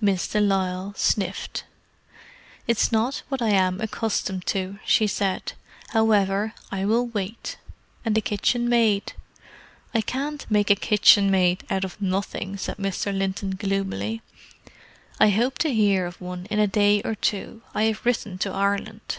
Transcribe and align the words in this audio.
Miss 0.00 0.26
de 0.26 0.40
Lisle 0.40 0.94
sniffed. 0.96 1.64
"It's 2.66 2.90
not 2.90 3.22
what 3.28 3.42
I 3.42 3.50
am 3.50 3.82
accustomed 3.82 4.46
to," 4.46 4.78
she 4.86 5.06
said. 5.06 5.52
"However, 5.90 6.54
I 6.72 6.86
will 6.86 7.08
wait. 7.08 7.58
And 8.02 8.14
the 8.14 8.22
kitchenmaid?" 8.22 9.12
"I 9.94 10.00
can't 10.00 10.50
make 10.50 10.70
a 10.70 10.74
kitchenmaid 10.74 11.64
out 11.68 11.84
of 11.84 12.00
nothing," 12.00 12.56
said 12.56 12.78
Mr. 12.78 13.14
Linton 13.14 13.56
gloomily. 13.56 14.22
"I 15.20 15.28
hope 15.28 15.58
to 15.58 15.74
hear 15.74 16.06
of 16.06 16.18
one 16.18 16.46
in 16.46 16.58
a 16.58 16.66
day 16.66 17.02
or 17.02 17.14
two; 17.14 17.60
I 17.74 17.82
have 17.82 18.06
written 18.06 18.38
to 18.38 18.50
Ireland." 18.52 19.18